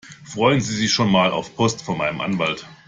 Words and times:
Freuen 0.23 0.59
Sie 0.61 0.73
sich 0.73 0.91
schon 0.91 1.11
mal 1.11 1.29
auf 1.29 1.55
Post 1.55 1.83
von 1.83 1.95
meinem 1.95 2.21
Anwalt! 2.21 2.67